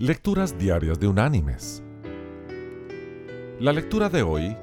Lecturas 0.00 0.56
Diarias 0.56 1.00
de 1.00 1.08
Unánimes. 1.08 1.82
La 3.58 3.72
lectura 3.72 4.08
de 4.08 4.22
hoy 4.22 4.56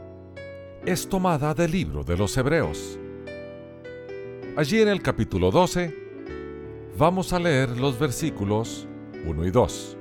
es 0.85 1.09
tomada 1.09 1.53
del 1.53 1.71
libro 1.71 2.05
de 2.05 2.15
los 2.15 2.37
Hebreos. 2.37 2.97
Allí 4.55 4.79
en 4.79 4.87
el 4.87 5.01
capítulo 5.01 5.51
12 5.51 5.93
vamos 6.97 7.33
a 7.33 7.39
leer 7.39 7.77
los 7.77 7.99
versículos 7.99 8.87
1 9.25 9.45
y 9.45 9.51
2, 9.51 9.97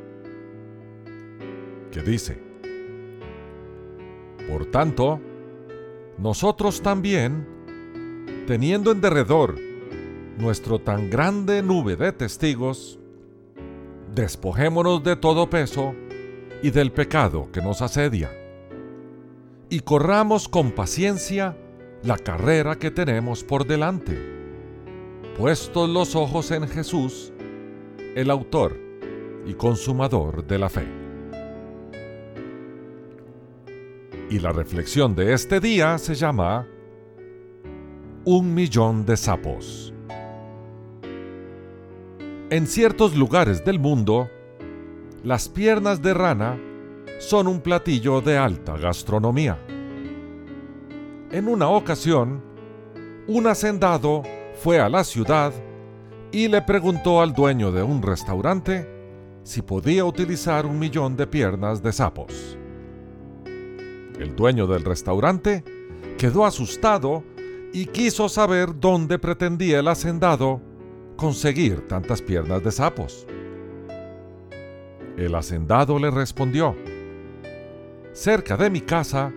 que 1.90 2.02
dice, 2.02 2.40
Por 4.48 4.66
tanto, 4.66 5.20
nosotros 6.16 6.80
también, 6.80 7.44
teniendo 8.46 8.92
en 8.92 9.00
derredor 9.00 9.56
nuestro 10.38 10.78
tan 10.78 11.10
grande 11.10 11.60
nube 11.60 11.96
de 11.96 12.12
testigos, 12.12 13.00
despojémonos 14.14 15.02
de 15.02 15.16
todo 15.16 15.50
peso 15.50 15.94
y 16.62 16.70
del 16.70 16.92
pecado 16.92 17.50
que 17.52 17.60
nos 17.60 17.82
asedia, 17.82 18.30
y 19.68 19.80
corramos 19.80 20.48
con 20.48 20.70
paciencia 20.70 21.56
la 22.02 22.16
carrera 22.16 22.76
que 22.76 22.90
tenemos 22.90 23.42
por 23.42 23.66
delante, 23.66 24.16
puestos 25.36 25.88
los 25.88 26.14
ojos 26.14 26.50
en 26.52 26.68
Jesús, 26.68 27.32
el 28.14 28.30
autor 28.30 28.78
y 29.46 29.54
consumador 29.54 30.46
de 30.46 30.58
la 30.58 30.68
fe. 30.68 30.86
Y 34.30 34.38
la 34.38 34.52
reflexión 34.52 35.14
de 35.14 35.32
este 35.32 35.60
día 35.60 35.98
se 35.98 36.14
llama 36.14 36.66
Un 38.24 38.54
millón 38.54 39.04
de 39.04 39.16
sapos. 39.16 39.93
En 42.54 42.68
ciertos 42.68 43.16
lugares 43.16 43.64
del 43.64 43.80
mundo, 43.80 44.30
las 45.24 45.48
piernas 45.48 46.00
de 46.00 46.14
rana 46.14 46.56
son 47.18 47.48
un 47.48 47.60
platillo 47.60 48.20
de 48.20 48.38
alta 48.38 48.76
gastronomía. 48.76 49.58
En 51.32 51.48
una 51.48 51.68
ocasión, 51.68 52.40
un 53.26 53.48
hacendado 53.48 54.22
fue 54.62 54.78
a 54.78 54.88
la 54.88 55.02
ciudad 55.02 55.52
y 56.30 56.46
le 56.46 56.62
preguntó 56.62 57.20
al 57.20 57.32
dueño 57.32 57.72
de 57.72 57.82
un 57.82 58.00
restaurante 58.00 58.88
si 59.42 59.60
podía 59.60 60.04
utilizar 60.04 60.64
un 60.64 60.78
millón 60.78 61.16
de 61.16 61.26
piernas 61.26 61.82
de 61.82 61.92
sapos. 61.92 62.56
El 64.16 64.36
dueño 64.36 64.68
del 64.68 64.84
restaurante 64.84 65.64
quedó 66.16 66.46
asustado 66.46 67.24
y 67.72 67.86
quiso 67.86 68.28
saber 68.28 68.78
dónde 68.78 69.18
pretendía 69.18 69.80
el 69.80 69.88
hacendado 69.88 70.60
conseguir 71.16 71.86
tantas 71.88 72.20
piernas 72.22 72.62
de 72.62 72.70
sapos? 72.70 73.26
El 75.16 75.34
hacendado 75.34 75.98
le 75.98 76.10
respondió, 76.10 76.74
Cerca 78.12 78.56
de 78.56 78.70
mi 78.70 78.80
casa 78.80 79.32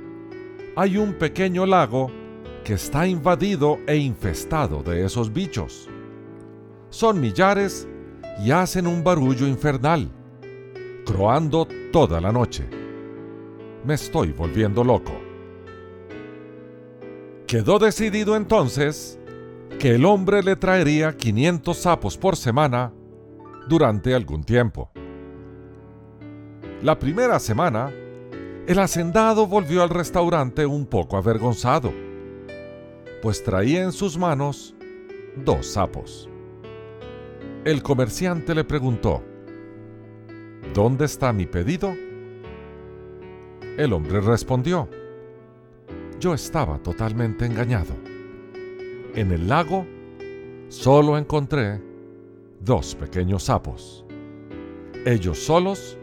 hay 0.75 0.97
un 0.97 1.13
pequeño 1.13 1.65
lago 1.65 2.11
que 2.63 2.73
está 2.73 3.07
invadido 3.07 3.79
e 3.87 3.97
infestado 3.97 4.83
de 4.83 5.05
esos 5.05 5.33
bichos. 5.33 5.89
Son 6.89 7.19
millares 7.19 7.87
y 8.43 8.51
hacen 8.51 8.85
un 8.85 9.03
barullo 9.03 9.47
infernal, 9.47 10.11
croando 11.05 11.67
toda 11.91 12.21
la 12.21 12.31
noche. 12.31 12.67
Me 13.83 13.95
estoy 13.95 14.31
volviendo 14.31 14.83
loco. 14.83 15.13
Quedó 17.47 17.79
decidido 17.79 18.35
entonces 18.35 19.17
que 19.79 19.93
el 19.93 20.05
hombre 20.05 20.41
le 20.41 20.55
traería 20.55 21.15
500 21.15 21.77
sapos 21.77 22.17
por 22.17 22.35
semana 22.35 22.91
durante 23.69 24.15
algún 24.15 24.43
tiempo. 24.43 24.89
La 26.81 26.97
primera 26.97 27.39
semana, 27.39 27.91
el 28.67 28.79
hacendado 28.79 29.45
volvió 29.45 29.83
al 29.83 29.89
restaurante 29.89 30.65
un 30.65 30.87
poco 30.87 31.15
avergonzado, 31.15 31.93
pues 33.21 33.43
traía 33.43 33.83
en 33.83 33.91
sus 33.91 34.17
manos 34.17 34.75
dos 35.45 35.67
sapos. 35.67 36.27
El 37.63 37.83
comerciante 37.83 38.55
le 38.55 38.63
preguntó, 38.63 39.23
¿Dónde 40.73 41.05
está 41.05 41.31
mi 41.33 41.45
pedido? 41.45 41.93
El 43.77 43.93
hombre 43.93 44.21
respondió, 44.21 44.89
yo 46.19 46.33
estaba 46.33 46.79
totalmente 46.79 47.45
engañado 47.45 48.06
en 49.17 49.31
el 49.31 49.47
lago 49.47 49.87
solo 50.69 51.17
encontré 51.17 51.81
dos 52.61 52.93
pequeños 52.93 53.43
sapos. 53.43 54.05
Ellos 55.05 55.39
solos 55.39 55.97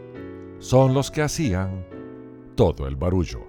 son 0.59 0.93
los 0.93 1.11
que 1.11 1.21
hacían 1.21 1.85
todo 2.55 2.87
el 2.87 2.97
barullo. 2.97 3.47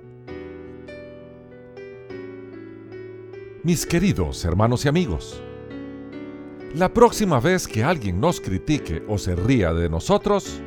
Mis 3.64 3.84
queridos 3.84 4.44
hermanos 4.44 4.84
y 4.84 4.88
amigos, 4.88 5.42
la 6.72 6.94
próxima 6.94 7.40
vez 7.40 7.66
que 7.66 7.82
alguien 7.82 8.20
nos 8.20 8.40
critique 8.40 9.02
o 9.08 9.18
se 9.18 9.34
ría 9.34 9.72
de 9.72 9.88
nosotros, 9.88 10.60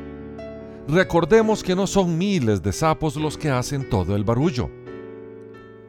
recordemos 0.86 1.62
que 1.62 1.74
no 1.74 1.86
son 1.86 2.18
miles 2.18 2.62
de 2.62 2.72
sapos 2.72 3.16
los 3.16 3.38
que 3.38 3.48
hacen 3.48 3.88
todo 3.88 4.14
el 4.14 4.24
barullo, 4.24 4.68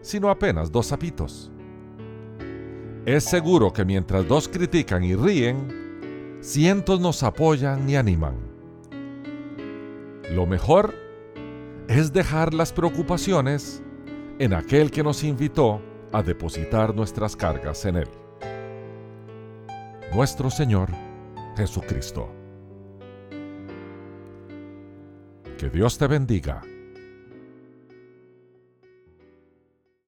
sino 0.01 0.29
apenas 0.29 0.71
dos 0.71 0.85
sapitos. 0.85 1.51
Es 3.05 3.23
seguro 3.23 3.73
que 3.73 3.83
mientras 3.83 4.27
dos 4.27 4.47
critican 4.47 5.03
y 5.03 5.15
ríen, 5.15 6.37
cientos 6.41 6.99
nos 6.99 7.23
apoyan 7.23 7.89
y 7.89 7.95
animan. 7.95 8.35
Lo 10.29 10.45
mejor 10.45 10.93
es 11.87 12.13
dejar 12.13 12.53
las 12.53 12.71
preocupaciones 12.71 13.81
en 14.37 14.53
aquel 14.53 14.91
que 14.91 15.01
nos 15.01 15.23
invitó 15.23 15.81
a 16.11 16.21
depositar 16.21 16.95
nuestras 16.95 17.35
cargas 17.35 17.85
en 17.85 17.95
Él. 17.95 18.07
Nuestro 20.13 20.51
Señor 20.51 20.89
Jesucristo. 21.57 22.29
Que 25.57 25.69
Dios 25.69 25.97
te 25.97 26.05
bendiga 26.05 26.61